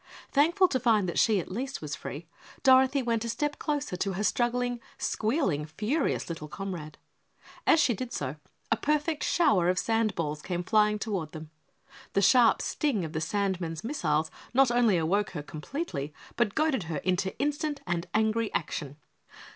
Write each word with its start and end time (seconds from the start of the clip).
Thankful 0.31 0.67
to 0.69 0.79
find 0.79 1.07
that 1.07 1.19
she 1.19 1.39
at 1.39 1.51
least 1.51 1.79
was 1.79 1.93
free, 1.95 2.25
Dorothy 2.63 3.03
went 3.03 3.23
a 3.23 3.29
step 3.29 3.59
closer 3.59 3.95
to 3.97 4.13
her 4.13 4.23
struggling, 4.23 4.79
squealing, 4.97 5.67
furious 5.67 6.27
little 6.27 6.47
comrade. 6.47 6.97
As 7.67 7.79
she 7.79 7.93
did 7.93 8.11
so, 8.11 8.37
a 8.71 8.77
perfect 8.77 9.23
shower 9.23 9.69
of 9.69 9.77
sand 9.77 10.15
balls 10.15 10.41
came 10.41 10.63
flying 10.63 10.97
toward 10.97 11.33
them. 11.33 11.51
The 12.13 12.21
sharp 12.23 12.63
sting 12.63 13.05
of 13.05 13.13
the 13.13 13.21
sandmen's 13.21 13.83
missiles 13.83 14.31
not 14.55 14.71
only 14.71 14.97
awoke 14.97 15.29
her 15.37 15.43
completely, 15.43 16.15
but 16.35 16.55
goaded 16.55 16.85
her 16.85 16.97
into 16.97 17.37
instant 17.37 17.81
and 17.85 18.07
angry 18.15 18.51
action. 18.55 18.97